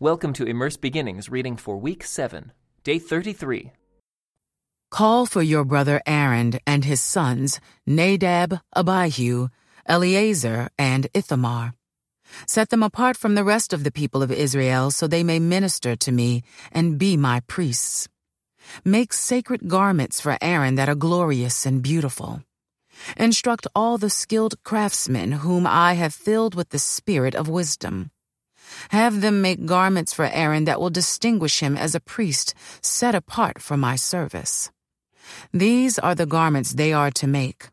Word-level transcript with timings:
Welcome 0.00 0.32
to 0.34 0.44
Immerse 0.44 0.76
Beginnings 0.76 1.28
reading 1.28 1.56
for 1.56 1.76
week 1.76 2.02
7, 2.02 2.50
day 2.82 2.98
33. 2.98 3.70
Call 4.90 5.24
for 5.24 5.40
your 5.40 5.64
brother 5.64 6.02
Aaron 6.04 6.58
and 6.66 6.84
his 6.84 7.00
sons, 7.00 7.60
Nadab, 7.86 8.58
Abihu, 8.74 9.50
Eleazar, 9.86 10.68
and 10.76 11.06
Ithamar. 11.14 11.74
Set 12.44 12.70
them 12.70 12.82
apart 12.82 13.16
from 13.16 13.36
the 13.36 13.44
rest 13.44 13.72
of 13.72 13.84
the 13.84 13.92
people 13.92 14.20
of 14.20 14.32
Israel 14.32 14.90
so 14.90 15.06
they 15.06 15.22
may 15.22 15.38
minister 15.38 15.94
to 15.94 16.10
me 16.10 16.42
and 16.72 16.98
be 16.98 17.16
my 17.16 17.38
priests. 17.46 18.08
Make 18.84 19.12
sacred 19.12 19.68
garments 19.68 20.20
for 20.20 20.36
Aaron 20.42 20.74
that 20.74 20.88
are 20.88 20.96
glorious 20.96 21.64
and 21.64 21.80
beautiful. 21.80 22.42
Instruct 23.16 23.68
all 23.76 23.96
the 23.96 24.10
skilled 24.10 24.60
craftsmen 24.64 25.30
whom 25.30 25.68
I 25.68 25.92
have 25.92 26.12
filled 26.12 26.56
with 26.56 26.70
the 26.70 26.80
spirit 26.80 27.36
of 27.36 27.48
wisdom. 27.48 28.10
Have 28.90 29.20
them 29.20 29.42
make 29.42 29.66
garments 29.66 30.12
for 30.12 30.26
Aaron 30.26 30.64
that 30.64 30.80
will 30.80 30.90
distinguish 30.90 31.60
him 31.60 31.76
as 31.76 31.94
a 31.94 32.00
priest 32.00 32.54
set 32.80 33.14
apart 33.14 33.60
for 33.60 33.76
my 33.76 33.96
service. 33.96 34.70
These 35.52 35.98
are 35.98 36.14
the 36.14 36.26
garments 36.26 36.72
they 36.72 36.92
are 36.92 37.10
to 37.12 37.26
make 37.26 37.68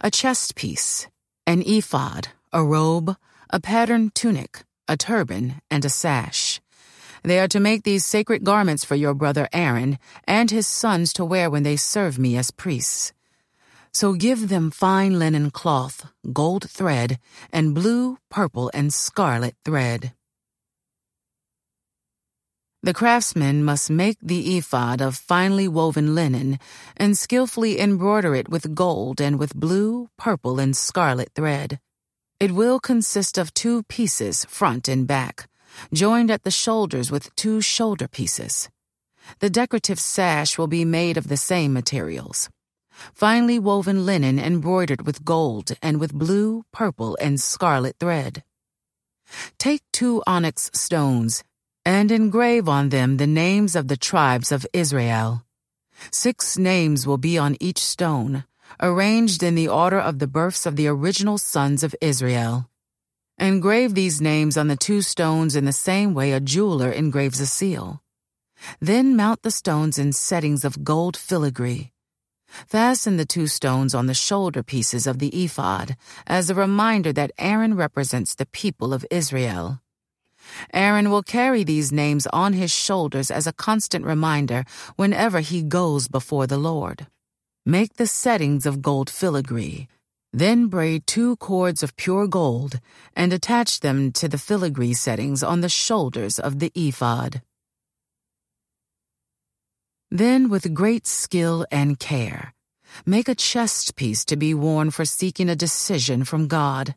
a 0.00 0.10
chest 0.10 0.56
piece, 0.56 1.08
an 1.46 1.62
ephod, 1.62 2.28
a 2.52 2.62
robe, 2.64 3.16
a 3.50 3.60
patterned 3.60 4.14
tunic, 4.14 4.64
a 4.88 4.96
turban, 4.96 5.60
and 5.70 5.84
a 5.84 5.88
sash. 5.88 6.60
They 7.22 7.40
are 7.40 7.48
to 7.48 7.60
make 7.60 7.82
these 7.82 8.04
sacred 8.04 8.44
garments 8.44 8.84
for 8.84 8.94
your 8.94 9.14
brother 9.14 9.48
Aaron 9.52 9.98
and 10.24 10.50
his 10.50 10.66
sons 10.66 11.12
to 11.14 11.24
wear 11.24 11.50
when 11.50 11.62
they 11.62 11.76
serve 11.76 12.18
me 12.18 12.36
as 12.36 12.50
priests. 12.50 13.12
So 13.98 14.12
give 14.12 14.50
them 14.50 14.70
fine 14.70 15.18
linen 15.18 15.50
cloth, 15.50 16.12
gold 16.30 16.68
thread, 16.68 17.18
and 17.50 17.74
blue, 17.74 18.18
purple, 18.30 18.70
and 18.74 18.92
scarlet 18.92 19.54
thread. 19.64 20.12
The 22.82 22.92
craftsman 22.92 23.64
must 23.64 23.88
make 23.88 24.18
the 24.20 24.58
ephod 24.58 25.00
of 25.00 25.16
finely 25.16 25.66
woven 25.66 26.14
linen 26.14 26.58
and 26.98 27.16
skillfully 27.16 27.80
embroider 27.80 28.34
it 28.34 28.50
with 28.50 28.74
gold 28.74 29.18
and 29.18 29.38
with 29.38 29.54
blue, 29.54 30.10
purple, 30.18 30.60
and 30.60 30.76
scarlet 30.76 31.30
thread. 31.34 31.80
It 32.38 32.52
will 32.52 32.78
consist 32.78 33.38
of 33.38 33.54
two 33.54 33.82
pieces, 33.84 34.44
front 34.44 34.88
and 34.88 35.06
back, 35.06 35.48
joined 35.90 36.30
at 36.30 36.42
the 36.42 36.50
shoulders 36.50 37.10
with 37.10 37.34
two 37.34 37.62
shoulder 37.62 38.08
pieces. 38.08 38.68
The 39.38 39.48
decorative 39.48 39.98
sash 39.98 40.58
will 40.58 40.68
be 40.68 40.84
made 40.84 41.16
of 41.16 41.28
the 41.28 41.38
same 41.38 41.72
materials. 41.72 42.50
Finely 43.14 43.58
woven 43.58 44.06
linen 44.06 44.38
embroidered 44.38 45.06
with 45.06 45.24
gold 45.24 45.72
and 45.82 46.00
with 46.00 46.14
blue, 46.14 46.64
purple, 46.72 47.16
and 47.20 47.40
scarlet 47.40 47.96
thread. 47.98 48.42
Take 49.58 49.82
two 49.92 50.22
onyx 50.26 50.70
stones 50.72 51.42
and 51.84 52.10
engrave 52.10 52.68
on 52.68 52.88
them 52.88 53.16
the 53.16 53.26
names 53.26 53.76
of 53.76 53.88
the 53.88 53.96
tribes 53.96 54.50
of 54.50 54.66
Israel. 54.72 55.44
Six 56.10 56.58
names 56.58 57.06
will 57.06 57.18
be 57.18 57.38
on 57.38 57.56
each 57.60 57.78
stone, 57.78 58.44
arranged 58.80 59.42
in 59.42 59.54
the 59.54 59.68
order 59.68 60.00
of 60.00 60.18
the 60.18 60.26
births 60.26 60.66
of 60.66 60.76
the 60.76 60.88
original 60.88 61.38
sons 61.38 61.82
of 61.82 61.94
Israel. 62.00 62.68
Engrave 63.38 63.94
these 63.94 64.20
names 64.20 64.56
on 64.56 64.68
the 64.68 64.76
two 64.76 65.02
stones 65.02 65.56
in 65.56 65.64
the 65.64 65.72
same 65.72 66.14
way 66.14 66.32
a 66.32 66.40
jeweler 66.40 66.90
engraves 66.90 67.40
a 67.40 67.46
seal. 67.46 68.02
Then 68.80 69.14
mount 69.14 69.42
the 69.42 69.50
stones 69.50 69.98
in 69.98 70.12
settings 70.12 70.64
of 70.64 70.84
gold 70.84 71.16
filigree. 71.16 71.92
Fasten 72.48 73.16
the 73.16 73.26
two 73.26 73.46
stones 73.46 73.94
on 73.94 74.06
the 74.06 74.14
shoulder 74.14 74.62
pieces 74.62 75.06
of 75.06 75.18
the 75.18 75.28
ephod 75.28 75.96
as 76.26 76.48
a 76.48 76.54
reminder 76.54 77.12
that 77.12 77.32
Aaron 77.38 77.74
represents 77.74 78.34
the 78.34 78.46
people 78.46 78.94
of 78.94 79.06
Israel. 79.10 79.80
Aaron 80.72 81.10
will 81.10 81.22
carry 81.22 81.64
these 81.64 81.92
names 81.92 82.26
on 82.28 82.52
his 82.52 82.70
shoulders 82.70 83.30
as 83.30 83.46
a 83.46 83.52
constant 83.52 84.04
reminder 84.04 84.64
whenever 84.96 85.40
he 85.40 85.62
goes 85.62 86.08
before 86.08 86.46
the 86.46 86.58
Lord. 86.58 87.06
Make 87.64 87.94
the 87.94 88.06
settings 88.06 88.64
of 88.64 88.82
gold 88.82 89.10
filigree. 89.10 89.88
Then 90.32 90.66
braid 90.66 91.06
two 91.06 91.36
cords 91.36 91.82
of 91.82 91.96
pure 91.96 92.26
gold 92.28 92.78
and 93.14 93.32
attach 93.32 93.80
them 93.80 94.12
to 94.12 94.28
the 94.28 94.38
filigree 94.38 94.94
settings 94.94 95.42
on 95.42 95.62
the 95.62 95.68
shoulders 95.68 96.38
of 96.38 96.58
the 96.58 96.70
ephod. 96.74 97.42
Then, 100.16 100.48
with 100.48 100.72
great 100.72 101.06
skill 101.06 101.66
and 101.70 101.98
care, 101.98 102.54
make 103.04 103.28
a 103.28 103.34
chest 103.34 103.96
piece 103.96 104.24
to 104.24 104.36
be 104.36 104.54
worn 104.54 104.90
for 104.90 105.04
seeking 105.04 105.50
a 105.50 105.54
decision 105.54 106.24
from 106.24 106.48
God. 106.48 106.94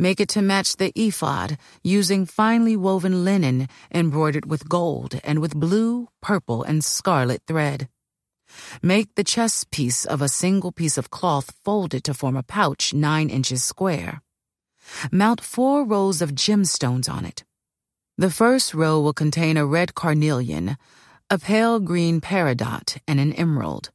Make 0.00 0.18
it 0.18 0.28
to 0.30 0.42
match 0.42 0.74
the 0.76 0.90
ephod 0.96 1.58
using 1.84 2.26
finely 2.26 2.76
woven 2.76 3.24
linen 3.24 3.68
embroidered 3.94 4.46
with 4.50 4.68
gold 4.68 5.20
and 5.22 5.38
with 5.38 5.54
blue, 5.54 6.08
purple, 6.20 6.64
and 6.64 6.82
scarlet 6.82 7.42
thread. 7.46 7.88
Make 8.82 9.14
the 9.14 9.22
chest 9.22 9.70
piece 9.70 10.04
of 10.04 10.20
a 10.20 10.28
single 10.28 10.72
piece 10.72 10.98
of 10.98 11.08
cloth 11.08 11.54
folded 11.64 12.02
to 12.02 12.14
form 12.14 12.36
a 12.36 12.42
pouch 12.42 12.92
nine 12.92 13.30
inches 13.30 13.62
square. 13.62 14.22
Mount 15.12 15.40
four 15.40 15.84
rows 15.84 16.20
of 16.20 16.34
gemstones 16.34 17.08
on 17.08 17.24
it. 17.24 17.44
The 18.18 18.28
first 18.28 18.74
row 18.74 19.00
will 19.00 19.14
contain 19.14 19.56
a 19.56 19.64
red 19.64 19.94
carnelian, 19.94 20.76
a 21.32 21.38
pale 21.38 21.78
green 21.78 22.20
peridot, 22.20 22.98
and 23.06 23.20
an 23.20 23.32
emerald. 23.34 23.92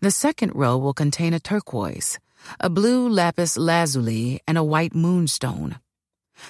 The 0.00 0.10
second 0.10 0.52
row 0.54 0.78
will 0.78 0.94
contain 0.94 1.34
a 1.34 1.38
turquoise, 1.38 2.18
a 2.58 2.70
blue 2.70 3.06
lapis 3.06 3.58
lazuli, 3.58 4.40
and 4.48 4.56
a 4.56 4.64
white 4.64 4.94
moonstone. 4.94 5.80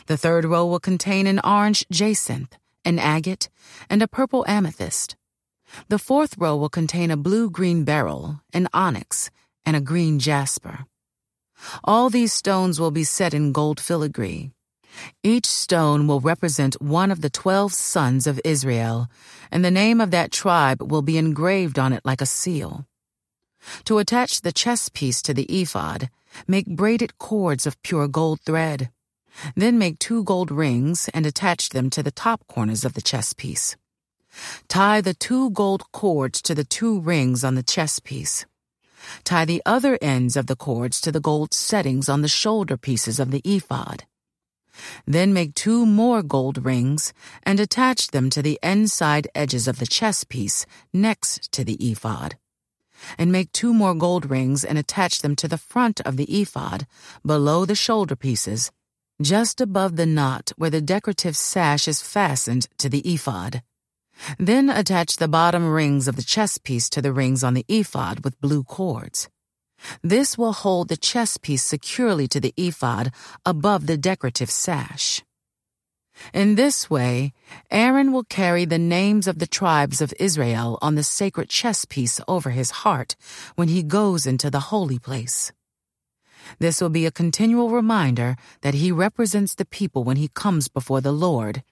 The 0.06 0.16
third 0.16 0.44
row 0.44 0.65
will 0.65 0.78
contain 0.78 1.27
an 1.27 1.41
orange 1.43 1.84
jacinth, 1.91 2.56
an 2.84 3.00
agate, 3.00 3.49
and 3.91 4.00
a 4.00 4.06
purple 4.06 4.44
amethyst. 4.47 5.16
The 5.88 5.99
fourth 5.99 6.38
row 6.38 6.56
will 6.56 6.69
contain 6.69 7.11
a 7.11 7.16
blue 7.16 7.50
green 7.50 7.82
beryl, 7.82 8.43
an 8.53 8.69
onyx, 8.72 9.28
and 9.66 9.75
a 9.75 9.81
green 9.81 10.21
jasper. 10.21 10.87
All 11.82 12.11
these 12.11 12.32
stones 12.32 12.78
will 12.78 12.93
be 12.93 13.05
set 13.05 13.34
in 13.34 13.50
gold 13.50 13.81
filigree. 13.81 14.53
Each 15.22 15.47
stone 15.47 16.06
will 16.06 16.20
represent 16.20 16.80
one 16.80 17.10
of 17.10 17.20
the 17.20 17.30
twelve 17.30 17.72
sons 17.72 18.26
of 18.26 18.41
Israel, 18.44 19.08
and 19.50 19.64
the 19.64 19.70
name 19.70 20.00
of 20.00 20.10
that 20.10 20.32
tribe 20.32 20.82
will 20.82 21.03
be 21.03 21.19
engraved 21.19 21.78
on 21.78 21.92
it 21.92 22.04
like 22.04 22.20
a 22.20 22.26
seal. 22.26 22.86
To 23.84 23.98
attach 23.98 24.41
the 24.41 24.52
chest 24.52 24.92
piece 24.92 25.22
to 25.22 25.34
the 25.34 25.44
ephod, 25.44 26.10
make 26.47 26.66
braided 26.66 27.19
cords 27.19 27.66
of 27.66 27.81
pure 27.82 28.08
gold 28.08 28.41
thread. 28.44 28.91
Then 29.56 29.78
make 29.78 29.98
two 29.98 30.25
gold 30.25 30.50
rings 30.50 31.08
and 31.14 31.25
attach 31.25 31.70
them 31.70 31.88
to 31.91 32.02
the 32.02 32.10
top 32.10 32.47
corners 32.47 32.84
of 32.84 32.94
the 32.94 33.02
chest 33.02 33.36
piece. 33.36 33.76
Tie 34.69 35.00
the 35.00 35.14
two 35.14 35.50
gold 35.50 35.91
cords 35.92 36.42
to 36.42 36.54
the 36.54 36.64
two 36.64 37.00
rings 37.00 37.44
on 37.44 37.54
the 37.54 37.62
chest 37.62 38.04
piece. 38.04 38.47
Tie 39.25 39.44
the 39.44 39.62
other 39.64 39.98
ends 40.00 40.36
of 40.36 40.47
the 40.47 40.56
cords 40.56 41.00
to 41.00 41.12
the 41.12 41.20
gold 41.20 41.52
settings 41.54 42.08
on 42.08 42.22
the 42.22 42.28
shoulder 42.28 42.76
pieces 42.76 43.19
of 43.19 43.31
the 43.31 43.42
ephod. 43.44 44.04
Then 45.06 45.33
make 45.33 45.55
two 45.55 45.87
more 45.87 46.22
gold 46.22 46.65
rings 46.65 47.12
and 47.43 47.60
attach 47.60 48.09
them 48.09 48.31
to 48.31 48.43
the 48.43 48.59
inside 48.62 49.28
edges 49.34 49.69
of 49.69 49.78
the 49.78 49.87
chest 49.87 50.28
piece 50.28 50.66
next 50.93 51.53
to 51.53 51.65
the 51.65 51.75
ephod 51.75 52.37
and 53.19 53.32
make 53.32 53.53
two 53.53 53.72
more 53.75 53.94
gold 53.94 54.31
rings 54.31 54.65
and 54.65 54.78
attach 54.78 55.21
them 55.21 55.37
to 55.37 55.49
the 55.49 55.59
front 55.59 56.00
of 56.03 56.16
the 56.16 56.25
ephod, 56.25 56.87
below 57.25 57.65
the 57.65 57.75
shoulder 57.75 58.16
pieces, 58.16 58.71
just 59.21 59.61
above 59.61 59.97
the 59.97 60.06
knot 60.06 60.53
where 60.56 60.71
the 60.71 60.81
decorative 60.81 61.37
sash 61.37 61.87
is 61.87 62.03
fastened 62.03 62.69
to 62.78 62.88
the 62.88 63.00
ephod. 63.00 63.62
Then 64.38 64.71
attach 64.71 65.16
the 65.16 65.28
bottom 65.28 65.69
rings 65.69 66.06
of 66.06 66.16
the 66.16 66.22
chest 66.22 66.65
piece 66.65 66.88
to 66.91 67.03
the 67.03 67.12
rings 67.12 67.43
on 67.43 67.55
the 67.55 67.65
ephod 67.69 68.25
with 68.25 68.41
blue 68.41 68.62
cords. 68.62 69.28
This 70.03 70.38
will 70.38 70.53
hold 70.53 70.88
the 70.88 70.97
chest 70.97 71.43
piece 71.43 71.62
securely 71.62 72.28
to 72.28 72.41
the 72.41 72.54
ephod 72.56 73.12
above 73.44 73.87
the 73.87 73.97
decorative 73.97 74.50
sash. 74.50 75.22
In 76.32 76.54
this 76.54 76.91
way, 76.91 77.32
Aaron 77.70 78.12
will 78.12 78.25
carry 78.25 78.65
the 78.65 78.78
names 78.78 79.26
of 79.26 79.38
the 79.38 79.46
tribes 79.46 80.00
of 80.00 80.14
Israel 80.20 80.79
on 80.82 80.94
the 80.94 81.02
sacred 81.02 81.49
chest 81.49 81.88
piece 81.88 82.20
over 82.29 82.50
his 82.50 82.70
heart 82.82 83.17
when 83.56 83.69
he 83.69 83.82
goes 83.82 84.26
into 84.26 84.50
the 84.50 84.69
holy 84.70 84.99
place. 84.99 85.52
This 86.58 86.81
will 86.81 86.90
be 86.90 87.06
a 87.06 87.11
continual 87.11 87.70
reminder 87.70 88.37
that 88.61 88.75
he 88.75 88.93
represents 88.93 89.55
the 89.55 89.64
people 89.64 90.05
when 90.05 90.17
he 90.17 90.29
comes 90.29 90.69
before 90.69 91.00
the 91.00 91.12
Lord. 91.12 91.62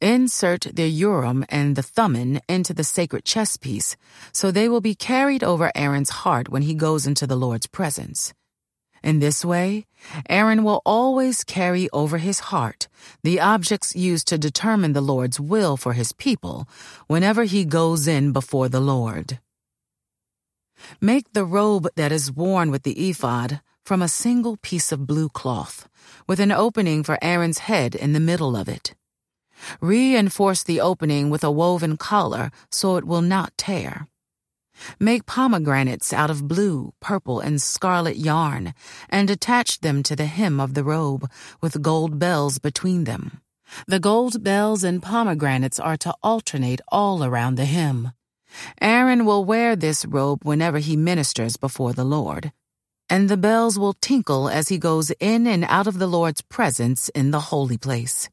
Insert 0.00 0.66
the 0.74 0.88
Urim 0.88 1.46
and 1.48 1.74
the 1.74 1.82
Thummim 1.82 2.38
into 2.50 2.74
the 2.74 2.84
sacred 2.84 3.24
chest 3.24 3.62
piece, 3.62 3.96
so 4.30 4.50
they 4.50 4.68
will 4.68 4.82
be 4.82 4.94
carried 4.94 5.42
over 5.42 5.72
Aaron's 5.74 6.10
heart 6.10 6.50
when 6.50 6.62
he 6.62 6.74
goes 6.74 7.06
into 7.06 7.26
the 7.26 7.36
Lord's 7.36 7.66
presence. 7.66 8.34
In 9.02 9.20
this 9.20 9.42
way, 9.42 9.86
Aaron 10.28 10.64
will 10.64 10.82
always 10.84 11.44
carry 11.44 11.88
over 11.94 12.18
his 12.18 12.40
heart 12.40 12.88
the 13.22 13.40
objects 13.40 13.96
used 13.96 14.28
to 14.28 14.36
determine 14.36 14.92
the 14.92 15.00
Lord's 15.00 15.40
will 15.40 15.78
for 15.78 15.94
his 15.94 16.12
people 16.12 16.68
whenever 17.06 17.44
he 17.44 17.64
goes 17.64 18.06
in 18.06 18.32
before 18.32 18.68
the 18.68 18.80
Lord. 18.80 19.38
Make 21.00 21.32
the 21.32 21.44
robe 21.44 21.88
that 21.96 22.12
is 22.12 22.30
worn 22.30 22.70
with 22.70 22.82
the 22.82 23.08
ephod 23.08 23.62
from 23.82 24.02
a 24.02 24.08
single 24.08 24.58
piece 24.58 24.92
of 24.92 25.06
blue 25.06 25.30
cloth, 25.30 25.88
with 26.26 26.40
an 26.40 26.52
opening 26.52 27.02
for 27.02 27.18
Aaron's 27.22 27.60
head 27.60 27.94
in 27.94 28.12
the 28.12 28.20
middle 28.20 28.56
of 28.56 28.68
it. 28.68 28.94
Reinforce 29.80 30.62
the 30.62 30.80
opening 30.80 31.30
with 31.30 31.44
a 31.44 31.50
woven 31.50 31.96
collar 31.96 32.50
so 32.70 32.96
it 32.96 33.04
will 33.04 33.22
not 33.22 33.56
tear. 33.56 34.08
Make 35.00 35.26
pomegranates 35.26 36.12
out 36.12 36.30
of 36.30 36.48
blue, 36.48 36.92
purple, 37.00 37.40
and 37.40 37.60
scarlet 37.60 38.16
yarn, 38.16 38.74
and 39.08 39.30
attach 39.30 39.80
them 39.80 40.02
to 40.02 40.14
the 40.14 40.26
hem 40.26 40.60
of 40.60 40.74
the 40.74 40.84
robe, 40.84 41.30
with 41.60 41.82
gold 41.82 42.18
bells 42.18 42.58
between 42.58 43.04
them. 43.04 43.40
The 43.86 44.00
gold 44.00 44.44
bells 44.44 44.84
and 44.84 45.02
pomegranates 45.02 45.80
are 45.80 45.96
to 45.98 46.14
alternate 46.22 46.80
all 46.88 47.24
around 47.24 47.56
the 47.56 47.64
hem. 47.64 48.12
Aaron 48.80 49.24
will 49.24 49.44
wear 49.44 49.76
this 49.76 50.04
robe 50.04 50.44
whenever 50.44 50.78
he 50.78 50.96
ministers 50.96 51.56
before 51.56 51.92
the 51.92 52.04
Lord, 52.04 52.52
and 53.10 53.28
the 53.28 53.36
bells 53.36 53.78
will 53.78 53.94
tinkle 53.94 54.48
as 54.48 54.68
he 54.68 54.78
goes 54.78 55.10
in 55.20 55.46
and 55.46 55.64
out 55.64 55.86
of 55.86 55.98
the 55.98 56.06
Lord's 56.06 56.42
presence 56.42 57.08
in 57.10 57.30
the 57.32 57.40
holy 57.40 57.78
place. 57.78 58.28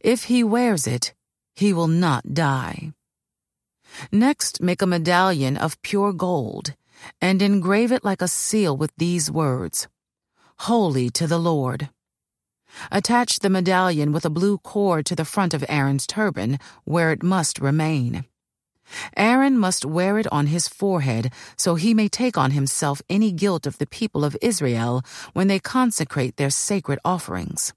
If 0.00 0.24
he 0.24 0.44
wears 0.44 0.86
it, 0.86 1.14
he 1.54 1.72
will 1.72 1.88
not 1.88 2.34
die. 2.34 2.92
Next, 4.10 4.60
make 4.60 4.82
a 4.82 4.86
medallion 4.86 5.56
of 5.56 5.80
pure 5.82 6.12
gold 6.12 6.74
and 7.20 7.42
engrave 7.42 7.92
it 7.92 8.04
like 8.04 8.22
a 8.22 8.28
seal 8.28 8.76
with 8.76 8.92
these 8.96 9.30
words 9.30 9.88
Holy 10.60 11.10
to 11.10 11.26
the 11.26 11.38
Lord. 11.38 11.90
Attach 12.90 13.40
the 13.40 13.50
medallion 13.50 14.12
with 14.12 14.24
a 14.24 14.30
blue 14.30 14.58
cord 14.58 15.04
to 15.06 15.16
the 15.16 15.24
front 15.24 15.52
of 15.54 15.64
Aaron's 15.68 16.06
turban, 16.06 16.58
where 16.84 17.10
it 17.10 17.22
must 17.22 17.60
remain. 17.60 18.24
Aaron 19.16 19.58
must 19.58 19.84
wear 19.84 20.18
it 20.18 20.26
on 20.32 20.46
his 20.46 20.68
forehead 20.68 21.32
so 21.56 21.74
he 21.74 21.94
may 21.94 22.08
take 22.08 22.38
on 22.38 22.52
himself 22.52 23.02
any 23.08 23.32
guilt 23.32 23.66
of 23.66 23.78
the 23.78 23.86
people 23.86 24.24
of 24.24 24.36
Israel 24.40 25.02
when 25.32 25.48
they 25.48 25.58
consecrate 25.58 26.36
their 26.36 26.50
sacred 26.50 26.98
offerings. 27.04 27.72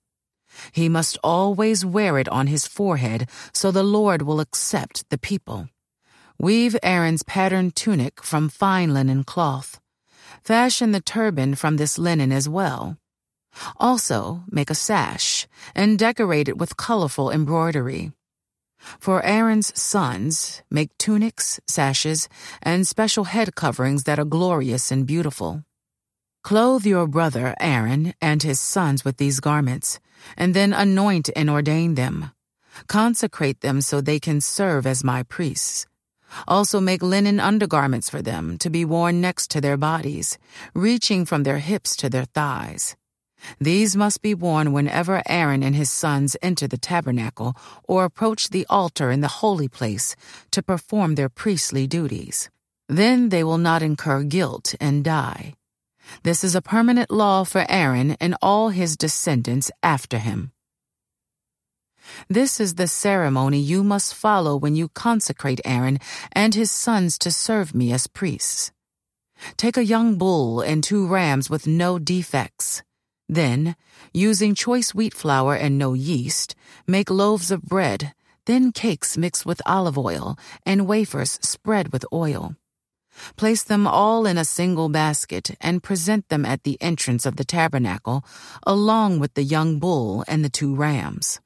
He 0.72 0.90
must 0.90 1.18
always 1.24 1.86
wear 1.86 2.18
it 2.18 2.30
on 2.30 2.48
his 2.48 2.68
forehead 2.68 3.30
so 3.54 3.72
the 3.72 3.84
Lord 3.84 4.22
will 4.22 4.40
accept 4.40 5.10
the 5.10 5.18
people. 5.18 5.70
Weave 6.38 6.76
Aaron's 6.84 7.24
patterned 7.24 7.76
tunic 7.76 8.24
from 8.24 8.50
fine 8.50 8.94
linen 8.94 9.24
cloth. 9.24 9.80
Fashion 10.44 10.92
the 10.92 11.02
turban 11.02 11.56
from 11.56 11.78
this 11.78 11.98
linen 11.98 12.32
as 12.32 12.48
well. 12.48 12.98
Also, 13.78 14.44
make 14.50 14.70
a 14.70 14.76
sash 14.76 15.48
and 15.74 15.98
decorate 15.98 16.48
it 16.48 16.58
with 16.58 16.78
colorful 16.78 17.32
embroidery. 17.32 18.12
For 19.00 19.24
Aaron's 19.26 19.78
sons, 19.80 20.62
make 20.70 20.96
tunics, 20.98 21.60
sashes, 21.68 22.30
and 22.62 22.88
special 22.88 23.24
head 23.26 23.56
coverings 23.56 24.04
that 24.04 24.20
are 24.20 24.26
glorious 24.26 24.92
and 24.92 25.08
beautiful. 25.08 25.65
Clothe 26.46 26.86
your 26.86 27.08
brother 27.08 27.56
Aaron 27.60 28.14
and 28.22 28.44
his 28.44 28.60
sons 28.60 29.04
with 29.04 29.18
these 29.18 29.40
garments, 29.40 30.00
and 30.38 30.54
then 30.54 30.74
anoint 30.74 31.28
and 31.36 31.50
ordain 31.50 31.96
them. 31.96 32.30
Consecrate 32.86 33.62
them 33.62 33.82
so 33.82 34.00
they 34.00 34.20
can 34.20 34.40
serve 34.42 34.86
as 34.86 35.04
my 35.04 35.24
priests. 35.24 35.88
Also 36.48 36.80
make 36.80 37.02
linen 37.02 37.40
undergarments 37.40 38.12
for 38.12 38.22
them 38.22 38.60
to 38.60 38.70
be 38.70 38.86
worn 38.86 39.20
next 39.20 39.50
to 39.50 39.60
their 39.60 39.76
bodies, 39.76 40.38
reaching 40.76 41.26
from 41.26 41.42
their 41.42 41.58
hips 41.58 41.96
to 41.96 42.12
their 42.12 42.26
thighs. 42.26 42.96
These 43.60 43.96
must 43.96 44.22
be 44.22 44.36
worn 44.36 44.72
whenever 44.72 45.24
Aaron 45.26 45.64
and 45.64 45.76
his 45.76 45.90
sons 45.90 46.38
enter 46.44 46.68
the 46.68 46.78
tabernacle 46.78 47.56
or 47.86 48.06
approach 48.06 48.50
the 48.50 48.68
altar 48.70 49.10
in 49.10 49.22
the 49.22 49.42
holy 49.42 49.68
place 49.68 50.16
to 50.52 50.62
perform 50.62 51.16
their 51.16 51.28
priestly 51.28 51.88
duties. 51.88 52.52
Then 52.88 53.30
they 53.30 53.44
will 53.44 53.58
not 53.58 53.82
incur 53.82 54.22
guilt 54.22 54.76
and 54.80 55.04
die. 55.04 55.56
This 56.24 56.44
is 56.44 56.56
a 56.56 56.62
permanent 56.62 57.12
law 57.12 57.44
for 57.44 57.66
Aaron 57.70 58.18
and 58.20 58.36
all 58.42 58.70
his 58.70 58.98
descendants 58.98 59.72
after 59.82 60.18
him. 60.18 60.52
This 62.30 62.60
is 62.60 62.76
the 62.76 62.88
ceremony 62.88 63.60
you 63.60 63.84
must 63.84 64.14
follow 64.14 64.56
when 64.56 64.76
you 64.76 64.90
consecrate 64.90 65.62
Aaron 65.66 66.00
and 66.32 66.54
his 66.54 66.72
sons 66.72 67.18
to 67.20 67.32
serve 67.32 67.74
me 67.74 67.92
as 67.92 68.08
priests. 68.08 68.72
Take 69.58 69.78
a 69.78 69.86
young 69.86 70.18
bull 70.18 70.62
and 70.62 70.84
two 70.84 71.08
rams 71.08 71.50
with 71.50 71.68
no 71.68 72.00
defects. 72.00 72.84
Then, 73.28 73.76
using 74.14 74.54
choice 74.56 74.94
wheat 74.94 75.14
flour 75.14 75.56
and 75.56 75.78
no 75.78 75.94
yeast, 75.94 76.56
make 76.88 77.10
loaves 77.10 77.50
of 77.52 77.64
bread, 77.64 78.14
then 78.46 78.72
cakes 78.72 79.18
mixed 79.18 79.46
with 79.46 79.62
olive 79.66 79.98
oil, 79.98 80.38
and 80.66 80.88
wafers 80.88 81.40
spread 81.42 81.92
with 81.92 82.06
oil. 82.14 82.56
Place 83.36 83.64
them 83.64 83.88
all 83.88 84.26
in 84.26 84.38
a 84.38 84.46
single 84.46 84.90
basket 84.90 85.56
and 85.62 85.84
present 85.84 86.30
them 86.30 86.46
at 86.46 86.64
the 86.64 86.82
entrance 86.82 87.26
of 87.26 87.36
the 87.36 87.46
tabernacle, 87.46 88.24
along 88.64 89.20
with 89.20 89.34
the 89.34 89.44
young 89.44 89.80
bull 89.80 90.24
and 90.28 90.44
the 90.44 90.50
two 90.50 90.76
rams. 90.76 91.40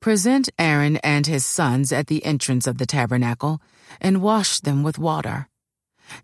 Present 0.00 0.48
Aaron 0.58 0.98
and 0.98 1.26
his 1.26 1.46
sons 1.46 1.92
at 1.92 2.08
the 2.08 2.24
entrance 2.24 2.66
of 2.66 2.78
the 2.78 2.86
tabernacle, 2.86 3.60
and 4.00 4.22
wash 4.22 4.60
them 4.60 4.82
with 4.82 4.98
water. 4.98 5.48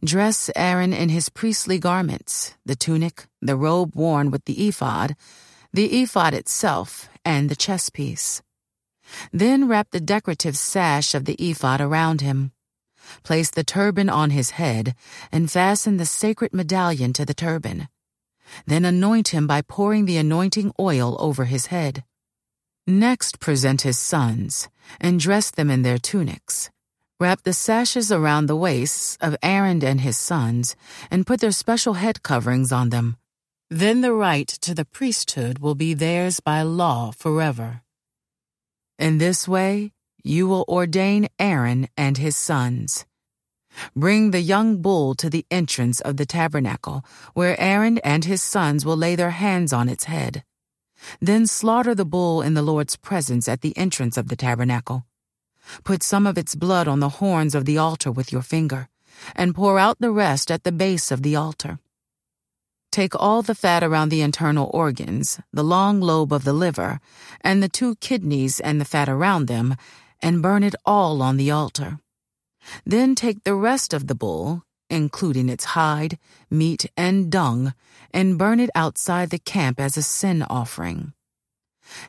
Dress 0.04 0.50
Aaron 0.54 0.92
in 0.92 1.08
his 1.08 1.30
priestly 1.30 1.78
garments, 1.78 2.54
the 2.66 2.76
tunic, 2.76 3.26
the 3.40 3.56
robe 3.56 3.96
worn 3.96 4.30
with 4.30 4.44
the 4.44 4.68
ephod, 4.68 5.16
the 5.72 6.02
ephod 6.02 6.34
itself, 6.34 7.08
and 7.24 7.48
the 7.48 7.56
chestpiece. 7.56 8.42
Then 9.32 9.66
wrap 9.66 9.90
the 9.90 10.00
decorative 10.00 10.56
sash 10.56 11.14
of 11.14 11.24
the 11.24 11.34
ephod 11.34 11.80
around 11.80 12.20
him. 12.20 12.52
Place 13.22 13.50
the 13.50 13.64
turban 13.64 14.08
on 14.08 14.30
his 14.30 14.50
head 14.50 14.94
and 15.30 15.50
fasten 15.50 15.96
the 15.96 16.06
sacred 16.06 16.52
medallion 16.52 17.12
to 17.14 17.24
the 17.24 17.34
turban. 17.34 17.88
Then 18.66 18.84
anoint 18.84 19.28
him 19.28 19.46
by 19.46 19.62
pouring 19.62 20.04
the 20.06 20.16
anointing 20.16 20.72
oil 20.78 21.16
over 21.18 21.44
his 21.44 21.66
head. 21.66 22.04
Next 22.86 23.40
present 23.40 23.82
his 23.82 23.98
sons 23.98 24.68
and 25.00 25.20
dress 25.20 25.50
them 25.50 25.70
in 25.70 25.82
their 25.82 25.98
tunics 25.98 26.70
Wrap 27.20 27.42
the 27.42 27.52
sashes 27.52 28.10
around 28.10 28.46
the 28.46 28.56
waists 28.56 29.18
of 29.20 29.36
Aaron 29.42 29.84
and 29.84 30.00
his 30.00 30.16
sons, 30.16 30.74
and 31.10 31.26
put 31.26 31.40
their 31.40 31.52
special 31.52 31.92
head 31.92 32.22
coverings 32.22 32.72
on 32.72 32.88
them. 32.88 33.18
Then 33.68 34.00
the 34.00 34.14
right 34.14 34.48
to 34.48 34.74
the 34.74 34.86
priesthood 34.86 35.58
will 35.58 35.74
be 35.74 35.92
theirs 35.92 36.40
by 36.40 36.62
law 36.62 37.10
forever. 37.10 37.82
In 38.98 39.18
this 39.18 39.46
way, 39.46 39.92
you 40.22 40.48
will 40.48 40.64
ordain 40.68 41.28
Aaron 41.38 41.88
and 41.96 42.18
his 42.18 42.36
sons. 42.36 43.06
Bring 43.94 44.30
the 44.30 44.40
young 44.40 44.82
bull 44.82 45.14
to 45.14 45.30
the 45.30 45.46
entrance 45.50 46.00
of 46.00 46.16
the 46.16 46.26
tabernacle, 46.26 47.04
where 47.34 47.58
Aaron 47.60 47.98
and 47.98 48.24
his 48.24 48.42
sons 48.42 48.84
will 48.84 48.96
lay 48.96 49.14
their 49.16 49.30
hands 49.30 49.72
on 49.72 49.88
its 49.88 50.04
head. 50.04 50.44
Then 51.20 51.46
slaughter 51.46 51.94
the 51.94 52.04
bull 52.04 52.42
in 52.42 52.54
the 52.54 52.62
Lord's 52.62 52.96
presence 52.96 53.48
at 53.48 53.62
the 53.62 53.76
entrance 53.76 54.16
of 54.16 54.28
the 54.28 54.36
tabernacle. 54.36 55.06
Put 55.84 56.02
some 56.02 56.26
of 56.26 56.36
its 56.36 56.54
blood 56.54 56.88
on 56.88 57.00
the 57.00 57.20
horns 57.20 57.54
of 57.54 57.64
the 57.64 57.78
altar 57.78 58.10
with 58.10 58.32
your 58.32 58.42
finger, 58.42 58.88
and 59.36 59.54
pour 59.54 59.78
out 59.78 59.98
the 60.00 60.10
rest 60.10 60.50
at 60.50 60.64
the 60.64 60.72
base 60.72 61.10
of 61.10 61.22
the 61.22 61.36
altar. 61.36 61.78
Take 62.90 63.14
all 63.14 63.42
the 63.42 63.54
fat 63.54 63.84
around 63.84 64.08
the 64.08 64.20
internal 64.20 64.68
organs, 64.74 65.38
the 65.52 65.62
long 65.62 66.00
lobe 66.00 66.32
of 66.32 66.42
the 66.42 66.52
liver, 66.52 67.00
and 67.40 67.62
the 67.62 67.68
two 67.68 67.94
kidneys 67.96 68.58
and 68.58 68.80
the 68.80 68.84
fat 68.84 69.08
around 69.08 69.46
them, 69.46 69.76
and 70.22 70.42
burn 70.42 70.62
it 70.62 70.74
all 70.84 71.22
on 71.22 71.36
the 71.36 71.50
altar. 71.50 71.98
Then 72.84 73.14
take 73.14 73.44
the 73.44 73.54
rest 73.54 73.92
of 73.94 74.06
the 74.06 74.14
bull, 74.14 74.62
including 74.88 75.48
its 75.48 75.76
hide, 75.76 76.18
meat, 76.50 76.86
and 76.96 77.30
dung, 77.30 77.74
and 78.12 78.38
burn 78.38 78.60
it 78.60 78.70
outside 78.74 79.30
the 79.30 79.38
camp 79.38 79.80
as 79.80 79.96
a 79.96 80.02
sin 80.02 80.42
offering. 80.42 81.12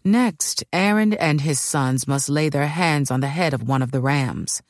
Next, 0.04 0.64
Aaron 0.72 1.14
and 1.14 1.42
his 1.42 1.60
sons 1.60 2.08
must 2.08 2.30
lay 2.30 2.50
their 2.50 2.68
hands 2.68 3.10
on 3.10 3.22
the 3.22 3.28
head 3.28 3.54
of 3.54 3.68
one 3.68 3.82
of 3.82 3.92
the 3.92 4.02
rams. 4.02 4.62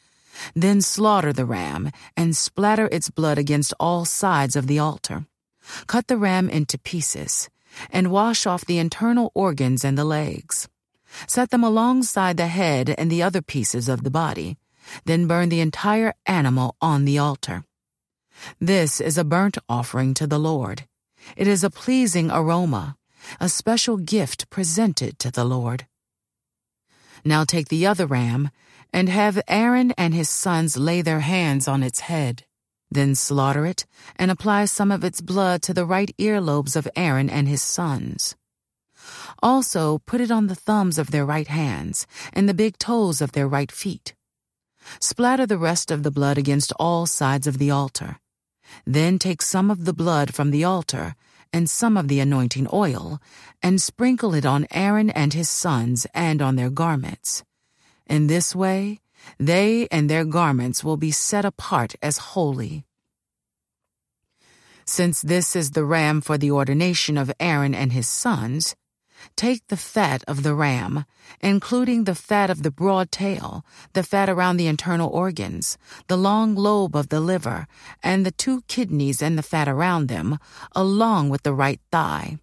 Then 0.55 0.81
slaughter 0.81 1.33
the 1.33 1.45
ram 1.45 1.91
and 2.15 2.35
splatter 2.35 2.87
its 2.91 3.09
blood 3.09 3.37
against 3.37 3.73
all 3.79 4.05
sides 4.05 4.55
of 4.55 4.67
the 4.67 4.79
altar. 4.79 5.25
Cut 5.87 6.07
the 6.07 6.17
ram 6.17 6.49
into 6.49 6.77
pieces 6.79 7.49
and 7.89 8.11
wash 8.11 8.45
off 8.45 8.65
the 8.65 8.79
internal 8.79 9.31
organs 9.33 9.83
and 9.83 9.97
the 9.97 10.05
legs. 10.05 10.67
Set 11.27 11.49
them 11.49 11.63
alongside 11.63 12.37
the 12.37 12.47
head 12.47 12.93
and 12.97 13.11
the 13.11 13.23
other 13.23 13.41
pieces 13.41 13.89
of 13.89 14.03
the 14.03 14.11
body. 14.11 14.57
Then 15.05 15.27
burn 15.27 15.49
the 15.49 15.61
entire 15.61 16.13
animal 16.25 16.75
on 16.81 17.05
the 17.05 17.17
altar. 17.17 17.63
This 18.59 18.99
is 18.99 19.17
a 19.17 19.23
burnt 19.23 19.57
offering 19.69 20.13
to 20.15 20.27
the 20.27 20.39
Lord. 20.39 20.85
It 21.35 21.47
is 21.47 21.63
a 21.63 21.69
pleasing 21.69 22.31
aroma 22.31 22.97
a 23.39 23.49
special 23.49 23.97
gift 23.97 24.49
presented 24.49 25.19
to 25.19 25.31
the 25.31 25.45
Lord. 25.45 25.87
Now 27.23 27.43
take 27.43 27.69
the 27.69 27.85
other 27.85 28.05
ram, 28.05 28.49
and 28.93 29.07
have 29.09 29.41
Aaron 29.47 29.91
and 29.97 30.13
his 30.13 30.29
sons 30.29 30.77
lay 30.77 31.01
their 31.01 31.21
hands 31.21 31.67
on 31.67 31.83
its 31.83 32.01
head. 32.01 32.45
Then 32.89 33.15
slaughter 33.15 33.65
it, 33.65 33.85
and 34.17 34.29
apply 34.29 34.65
some 34.65 34.91
of 34.91 35.03
its 35.03 35.21
blood 35.21 35.61
to 35.63 35.73
the 35.73 35.85
right 35.85 36.11
earlobes 36.17 36.75
of 36.75 36.89
Aaron 36.95 37.29
and 37.29 37.47
his 37.47 37.61
sons. 37.61 38.35
Also 39.41 39.99
put 40.05 40.21
it 40.21 40.31
on 40.31 40.47
the 40.47 40.55
thumbs 40.55 40.97
of 40.97 41.11
their 41.11 41.25
right 41.25 41.47
hands, 41.47 42.07
and 42.33 42.47
the 42.47 42.53
big 42.53 42.77
toes 42.77 43.21
of 43.21 43.31
their 43.31 43.47
right 43.47 43.71
feet. 43.71 44.13
Splatter 44.99 45.45
the 45.45 45.57
rest 45.57 45.91
of 45.91 46.03
the 46.03 46.11
blood 46.11 46.37
against 46.37 46.73
all 46.79 47.05
sides 47.05 47.47
of 47.47 47.57
the 47.57 47.71
altar. 47.71 48.19
Then 48.85 49.19
take 49.19 49.41
some 49.41 49.69
of 49.69 49.85
the 49.85 49.93
blood 49.93 50.33
from 50.33 50.51
the 50.51 50.63
altar, 50.63 51.15
and 51.53 51.69
some 51.69 51.97
of 51.97 52.07
the 52.07 52.19
anointing 52.19 52.67
oil, 52.71 53.19
and 53.61 53.81
sprinkle 53.81 54.33
it 54.33 54.45
on 54.45 54.67
Aaron 54.71 55.09
and 55.09 55.33
his 55.33 55.49
sons 55.49 56.07
and 56.13 56.41
on 56.41 56.55
their 56.55 56.69
garments. 56.69 57.43
In 58.07 58.27
this 58.27 58.55
way, 58.55 59.01
they 59.37 59.87
and 59.91 60.09
their 60.09 60.25
garments 60.25 60.83
will 60.83 60.97
be 60.97 61.11
set 61.11 61.45
apart 61.45 61.95
as 62.01 62.17
holy. 62.17 62.85
Since 64.85 65.21
this 65.21 65.55
is 65.55 65.71
the 65.71 65.85
ram 65.85 66.21
for 66.21 66.37
the 66.37 66.51
ordination 66.51 67.17
of 67.17 67.31
Aaron 67.39 67.75
and 67.75 67.93
his 67.93 68.07
sons, 68.07 68.75
take 69.35 69.67
the 69.67 69.77
fat 69.77 70.23
of 70.27 70.43
the 70.43 70.55
ram, 70.55 71.05
including 71.39 72.03
the 72.03 72.15
fat 72.15 72.49
of 72.49 72.63
the 72.63 72.71
broad 72.71 73.11
tail, 73.11 73.65
the 73.93 74.03
fat 74.03 74.29
around 74.29 74.57
the 74.57 74.67
internal 74.67 75.09
organs, 75.09 75.77
the 76.07 76.17
long 76.17 76.55
lobe 76.55 76.95
of 76.95 77.09
the 77.09 77.19
liver, 77.19 77.67
and 78.01 78.25
the 78.25 78.31
two 78.31 78.61
kidneys 78.67 79.21
and 79.21 79.37
the 79.37 79.43
fat 79.43 79.67
around 79.67 80.07
them, 80.07 80.39
along 80.75 81.29
with 81.29 81.43
the 81.43 81.53
right 81.53 81.81
thigh. 81.91 82.39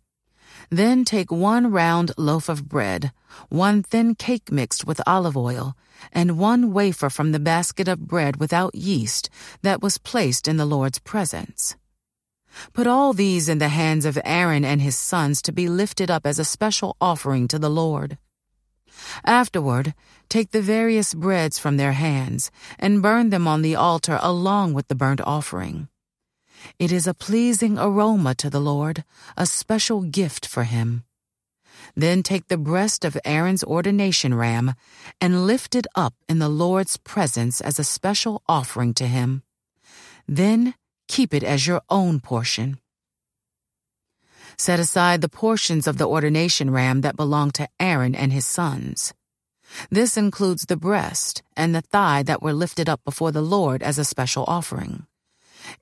Then 0.70 1.04
take 1.04 1.32
one 1.32 1.70
round 1.70 2.12
loaf 2.18 2.50
of 2.50 2.68
bread, 2.68 3.12
one 3.48 3.82
thin 3.82 4.14
cake 4.14 4.52
mixed 4.52 4.86
with 4.86 5.00
olive 5.06 5.36
oil, 5.36 5.74
and 6.12 6.38
one 6.38 6.72
wafer 6.72 7.08
from 7.08 7.32
the 7.32 7.40
basket 7.40 7.88
of 7.88 8.06
bread 8.06 8.36
without 8.36 8.74
yeast 8.74 9.30
that 9.62 9.80
was 9.80 9.96
placed 9.96 10.46
in 10.46 10.58
the 10.58 10.66
Lord's 10.66 10.98
presence. 10.98 11.74
Put 12.72 12.86
all 12.86 13.12
these 13.12 13.48
in 13.48 13.58
the 13.58 13.68
hands 13.68 14.04
of 14.04 14.18
Aaron 14.24 14.64
and 14.64 14.82
his 14.82 14.96
sons 14.96 15.42
to 15.42 15.52
be 15.52 15.68
lifted 15.68 16.10
up 16.10 16.26
as 16.26 16.38
a 16.38 16.44
special 16.44 16.96
offering 17.00 17.48
to 17.48 17.58
the 17.58 17.70
Lord. 17.70 18.18
Afterward, 19.24 19.94
take 20.28 20.50
the 20.50 20.62
various 20.62 21.14
breads 21.14 21.58
from 21.58 21.76
their 21.76 21.92
hands 21.92 22.50
and 22.78 23.02
burn 23.02 23.30
them 23.30 23.46
on 23.46 23.62
the 23.62 23.76
altar 23.76 24.18
along 24.22 24.74
with 24.74 24.88
the 24.88 24.94
burnt 24.94 25.20
offering. 25.20 25.88
It 26.78 26.90
is 26.90 27.06
a 27.06 27.14
pleasing 27.14 27.78
aroma 27.78 28.34
to 28.36 28.50
the 28.50 28.60
Lord, 28.60 29.04
a 29.36 29.46
special 29.46 30.02
gift 30.02 30.46
for 30.46 30.64
him. 30.64 31.04
Then 31.94 32.22
take 32.22 32.48
the 32.48 32.58
breast 32.58 33.04
of 33.04 33.16
Aaron's 33.24 33.64
ordination 33.64 34.34
ram 34.34 34.74
and 35.20 35.46
lift 35.46 35.74
it 35.74 35.86
up 35.94 36.14
in 36.28 36.38
the 36.38 36.48
Lord's 36.48 36.96
presence 36.96 37.60
as 37.60 37.78
a 37.78 37.84
special 37.84 38.42
offering 38.48 38.94
to 38.94 39.06
him. 39.06 39.42
Then 40.26 40.74
keep 41.08 41.34
it 41.34 41.42
as 41.42 41.66
your 41.66 41.82
own 41.90 42.20
portion. 42.20 42.78
Set 44.56 44.80
aside 44.80 45.20
the 45.20 45.28
portions 45.28 45.86
of 45.86 45.98
the 45.98 46.08
ordination 46.08 46.70
ram 46.70 47.00
that 47.00 47.16
belong 47.16 47.50
to 47.52 47.68
Aaron 47.80 48.14
and 48.14 48.32
his 48.32 48.46
sons. 48.46 49.14
This 49.90 50.16
includes 50.16 50.66
the 50.66 50.76
breast 50.76 51.42
and 51.56 51.74
the 51.74 51.82
thigh 51.82 52.22
that 52.24 52.42
were 52.42 52.52
lifted 52.52 52.88
up 52.88 53.04
before 53.04 53.32
the 53.32 53.42
Lord 53.42 53.82
as 53.82 53.98
a 53.98 54.04
special 54.04 54.44
offering. 54.46 55.06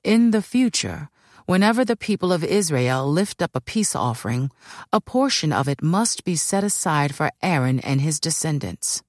In 0.03 0.31
the 0.31 0.41
future, 0.41 1.09
whenever 1.45 1.85
the 1.85 1.95
people 1.95 2.33
of 2.33 2.43
Israel 2.43 3.09
lift 3.09 3.41
up 3.41 3.51
a 3.55 3.61
peace 3.61 3.95
offering, 3.95 4.51
a 4.91 4.99
portion 5.01 5.53
of 5.53 5.67
it 5.67 5.81
must 5.81 6.23
be 6.23 6.35
set 6.35 6.63
aside 6.63 7.15
for 7.15 7.31
Aaron 7.41 7.79
and 7.79 8.01
his 8.01 8.19
descendants. 8.19 9.01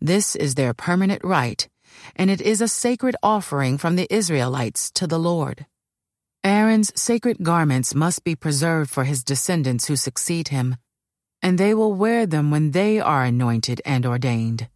This 0.00 0.34
is 0.34 0.54
their 0.54 0.74
permanent 0.74 1.22
right 1.22 1.68
and 2.16 2.30
it 2.30 2.40
is 2.40 2.60
a 2.60 2.68
sacred 2.68 3.16
offering 3.22 3.78
from 3.78 3.96
the 3.96 4.12
Israelites 4.12 4.90
to 4.92 5.06
the 5.06 5.18
Lord. 5.18 5.66
Aaron's 6.42 6.92
sacred 6.98 7.42
garments 7.42 7.94
must 7.94 8.24
be 8.24 8.34
preserved 8.34 8.90
for 8.90 9.04
his 9.04 9.22
descendants 9.22 9.86
who 9.86 9.96
succeed 9.96 10.48
him, 10.48 10.76
and 11.42 11.58
they 11.58 11.74
will 11.74 11.92
wear 11.92 12.26
them 12.26 12.50
when 12.50 12.70
they 12.70 12.98
are 12.98 13.24
anointed 13.24 13.82
and 13.84 14.06
ordained. 14.06 14.68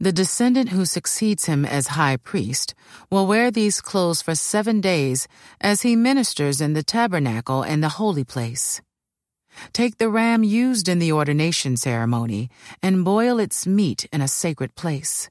The 0.00 0.12
descendant 0.12 0.68
who 0.68 0.84
succeeds 0.84 1.46
him 1.46 1.64
as 1.64 1.88
high 1.88 2.16
priest 2.16 2.74
will 3.10 3.26
wear 3.26 3.50
these 3.50 3.80
clothes 3.80 4.22
for 4.22 4.36
seven 4.36 4.80
days 4.80 5.26
as 5.60 5.82
he 5.82 5.96
ministers 5.96 6.60
in 6.60 6.74
the 6.74 6.84
tabernacle 6.84 7.62
and 7.62 7.82
the 7.82 7.88
holy 7.88 8.22
place. 8.22 8.80
Take 9.72 9.98
the 9.98 10.08
ram 10.08 10.44
used 10.44 10.88
in 10.88 11.00
the 11.00 11.12
ordination 11.12 11.76
ceremony 11.76 12.48
and 12.80 13.04
boil 13.04 13.40
its 13.40 13.66
meat 13.66 14.06
in 14.12 14.20
a 14.20 14.28
sacred 14.28 14.76
place. 14.76 15.30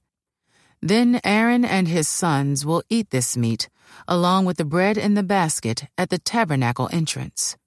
Then 0.81 1.19
Aaron 1.23 1.65
and 1.65 1.87
his 1.87 2.07
sons 2.07 2.65
will 2.65 2.83
eat 2.89 3.09
this 3.09 3.35
meat, 3.35 3.69
along 4.07 4.45
with 4.45 4.57
the 4.57 4.65
bread 4.65 4.97
in 4.97 5.15
the 5.15 5.23
basket 5.23 5.85
at 5.97 6.09
the 6.09 6.19
tabernacle 6.19 6.89
entrance. 6.91 7.57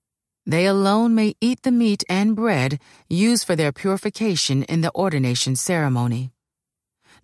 They 0.46 0.66
alone 0.66 1.14
may 1.14 1.34
eat 1.40 1.62
the 1.62 1.72
meat 1.72 2.04
and 2.08 2.36
bread 2.36 2.80
used 3.08 3.46
for 3.46 3.56
their 3.56 3.72
purification 3.72 4.62
in 4.64 4.80
the 4.80 4.94
ordination 4.94 5.56
ceremony. 5.56 6.30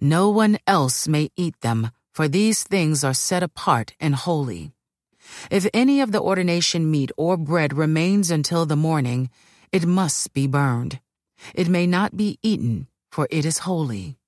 No 0.00 0.28
one 0.28 0.58
else 0.66 1.08
may 1.08 1.30
eat 1.36 1.60
them, 1.60 1.90
for 2.12 2.28
these 2.28 2.62
things 2.62 3.02
are 3.02 3.14
set 3.14 3.42
apart 3.42 3.94
and 4.00 4.14
holy. 4.14 4.72
If 5.50 5.66
any 5.72 6.00
of 6.00 6.12
the 6.12 6.20
ordination 6.20 6.90
meat 6.90 7.10
or 7.16 7.36
bread 7.36 7.76
remains 7.76 8.30
until 8.30 8.66
the 8.66 8.76
morning, 8.76 9.30
it 9.72 9.86
must 9.86 10.32
be 10.32 10.46
burned. 10.46 11.00
It 11.54 11.68
may 11.68 11.86
not 11.86 12.16
be 12.16 12.38
eaten, 12.42 12.88
for 13.10 13.26
it 13.30 13.44
is 13.44 13.58
holy. 13.58 14.18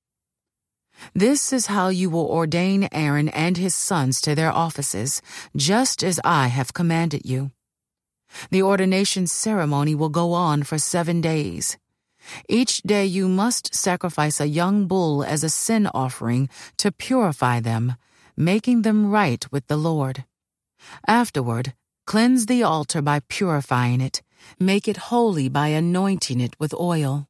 This 1.14 1.52
is 1.52 1.66
how 1.66 1.88
you 1.88 2.10
will 2.10 2.26
ordain 2.26 2.88
Aaron 2.92 3.28
and 3.28 3.56
his 3.56 3.74
sons 3.74 4.20
to 4.22 4.34
their 4.34 4.52
offices, 4.52 5.22
just 5.56 6.02
as 6.02 6.20
I 6.24 6.48
have 6.48 6.72
commanded 6.72 7.22
you. 7.24 7.52
The 8.50 8.62
ordination 8.62 9.26
ceremony 9.26 9.94
will 9.94 10.08
go 10.08 10.32
on 10.32 10.62
for 10.62 10.78
seven 10.78 11.20
days. 11.20 11.78
Each 12.48 12.82
day 12.82 13.06
you 13.06 13.28
must 13.28 13.74
sacrifice 13.74 14.40
a 14.40 14.48
young 14.48 14.86
bull 14.86 15.22
as 15.22 15.44
a 15.44 15.48
sin 15.48 15.88
offering 15.94 16.48
to 16.76 16.92
purify 16.92 17.60
them, 17.60 17.94
making 18.36 18.82
them 18.82 19.10
right 19.10 19.50
with 19.50 19.66
the 19.66 19.76
Lord. 19.76 20.24
Afterward, 21.06 21.74
cleanse 22.06 22.46
the 22.46 22.62
altar 22.62 23.02
by 23.02 23.20
purifying 23.28 24.00
it, 24.00 24.22
make 24.58 24.86
it 24.88 25.08
holy 25.08 25.48
by 25.48 25.68
anointing 25.68 26.40
it 26.40 26.54
with 26.58 26.74
oil. 26.74 27.28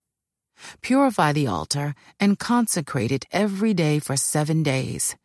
Purify 0.82 1.32
the 1.32 1.46
altar 1.46 1.94
and 2.20 2.38
consecrate 2.38 3.12
it 3.12 3.26
every 3.32 3.74
day 3.74 3.98
for 3.98 4.16
seven 4.16 4.62
days. 4.62 5.16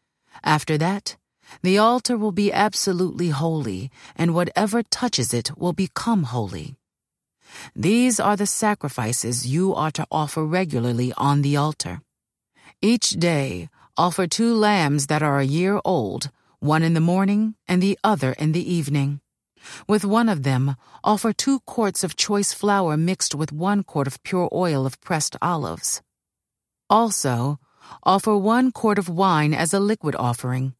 After 0.43 0.77
that, 0.77 1.17
the 1.61 1.77
altar 1.77 2.17
will 2.17 2.31
be 2.31 2.51
absolutely 2.51 3.29
holy, 3.29 3.91
and 4.15 4.33
whatever 4.33 4.81
touches 4.83 5.33
it 5.33 5.57
will 5.57 5.73
become 5.73 6.23
holy. 6.23 6.75
These 7.75 8.19
are 8.19 8.35
the 8.35 8.47
sacrifices 8.47 9.45
you 9.45 9.75
are 9.75 9.91
to 9.91 10.07
offer 10.11 10.43
regularly 10.43 11.13
on 11.17 11.41
the 11.41 11.57
altar. 11.57 12.01
Each 12.81 13.11
day, 13.11 13.69
offer 13.97 14.27
two 14.27 14.53
lambs 14.53 15.07
that 15.07 15.21
are 15.21 15.39
a 15.39 15.45
year 15.45 15.79
old, 15.85 16.31
one 16.59 16.83
in 16.83 16.93
the 16.93 17.01
morning 17.01 17.55
and 17.67 17.81
the 17.81 17.99
other 18.03 18.31
in 18.33 18.53
the 18.53 18.73
evening. 18.73 19.19
With 19.87 20.05
one 20.05 20.29
of 20.29 20.43
them, 20.43 20.75
offer 21.03 21.33
two 21.33 21.59
quarts 21.61 22.03
of 22.03 22.15
choice 22.15 22.53
flour 22.53 22.97
mixed 22.97 23.35
with 23.35 23.51
one 23.51 23.83
quart 23.83 24.07
of 24.07 24.21
pure 24.23 24.49
oil 24.53 24.85
of 24.85 24.99
pressed 25.01 25.35
olives. 25.41 26.01
Also, 26.89 27.59
offer 28.03 28.37
one 28.37 28.71
quart 28.71 28.99
of 28.99 29.09
wine 29.09 29.53
as 29.53 29.73
a 29.73 29.79
liquid 29.79 30.15
offering. 30.15 30.73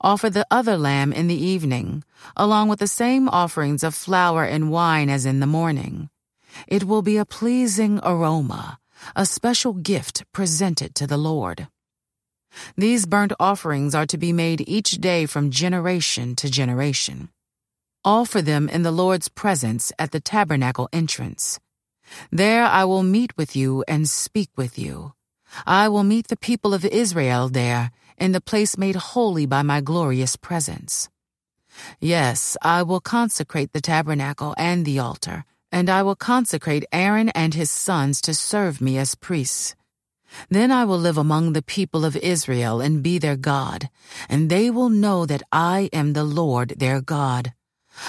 Offer 0.00 0.30
the 0.30 0.46
other 0.50 0.76
lamb 0.76 1.12
in 1.12 1.26
the 1.26 1.34
evening, 1.34 2.04
along 2.36 2.68
with 2.68 2.78
the 2.78 2.86
same 2.86 3.28
offerings 3.28 3.82
of 3.82 3.94
flour 3.94 4.44
and 4.44 4.70
wine 4.70 5.10
as 5.10 5.26
in 5.26 5.40
the 5.40 5.46
morning. 5.46 6.08
It 6.66 6.84
will 6.84 7.02
be 7.02 7.18
a 7.18 7.26
pleasing 7.26 8.00
aroma, 8.02 8.78
a 9.14 9.26
special 9.26 9.74
gift 9.74 10.24
presented 10.32 10.94
to 10.94 11.06
the 11.06 11.18
Lord. 11.18 11.68
These 12.76 13.06
burnt 13.06 13.32
offerings 13.38 13.94
are 13.94 14.06
to 14.06 14.18
be 14.18 14.32
made 14.32 14.68
each 14.68 14.92
day 14.92 15.26
from 15.26 15.50
generation 15.50 16.34
to 16.36 16.50
generation. 16.50 17.28
Offer 18.04 18.40
them 18.40 18.70
in 18.70 18.82
the 18.82 18.90
Lord's 18.90 19.28
presence 19.28 19.92
at 19.98 20.10
the 20.10 20.20
tabernacle 20.20 20.88
entrance. 20.90 21.60
There 22.32 22.64
I 22.64 22.84
will 22.86 23.02
meet 23.02 23.36
with 23.36 23.54
you 23.54 23.84
and 23.86 24.08
speak 24.08 24.48
with 24.56 24.78
you. 24.78 25.12
I 25.66 25.88
will 25.88 26.02
meet 26.02 26.28
the 26.28 26.36
people 26.38 26.72
of 26.72 26.86
Israel 26.86 27.50
there, 27.50 27.90
in 28.16 28.32
the 28.32 28.40
place 28.40 28.78
made 28.78 28.96
holy 28.96 29.44
by 29.44 29.60
my 29.60 29.82
glorious 29.82 30.36
presence. 30.36 31.10
Yes, 32.00 32.56
I 32.62 32.82
will 32.84 33.00
consecrate 33.00 33.74
the 33.74 33.82
tabernacle 33.82 34.54
and 34.56 34.86
the 34.86 34.98
altar, 34.98 35.44
and 35.70 35.90
I 35.90 36.02
will 36.02 36.16
consecrate 36.16 36.86
Aaron 36.92 37.28
and 37.30 37.52
his 37.52 37.70
sons 37.70 38.22
to 38.22 38.32
serve 38.32 38.80
me 38.80 38.96
as 38.96 39.14
priests. 39.14 39.76
Then 40.48 40.72
I 40.72 40.86
will 40.86 40.98
live 40.98 41.18
among 41.18 41.52
the 41.52 41.62
people 41.62 42.06
of 42.06 42.16
Israel 42.16 42.80
and 42.80 43.02
be 43.02 43.18
their 43.18 43.36
God, 43.36 43.90
and 44.26 44.48
they 44.48 44.70
will 44.70 44.88
know 44.88 45.26
that 45.26 45.42
I 45.52 45.90
am 45.92 46.14
the 46.14 46.24
Lord 46.24 46.74
their 46.78 47.02
God. 47.02 47.52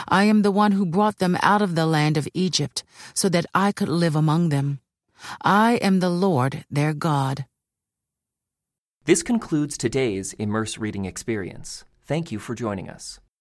I 0.08 0.26
am 0.26 0.42
the 0.42 0.52
one 0.52 0.74
who 0.74 0.86
brought 0.86 1.20
them 1.20 1.38
out 1.42 1.62
of 1.62 1.76
the 1.76 1.86
land 1.86 2.18
of 2.18 2.28
Egypt 2.34 2.84
so 3.14 3.30
that 3.30 3.46
I 3.54 3.72
could 3.72 3.90
live 3.90 4.16
among 4.16 4.50
them. 4.50 4.80
I 5.42 5.76
am 5.76 6.00
the 6.00 6.10
Lord 6.10 6.66
their 6.70 6.94
God. 6.94 7.46
This 9.06 9.24
concludes 9.24 9.78
today's 9.78 10.34
Immerse 10.34 10.78
Reading 10.78 11.06
Experience. 11.06 11.86
Thank 12.06 12.32
you 12.32 12.40
for 12.40 12.54
joining 12.54 12.90
us. 12.90 13.22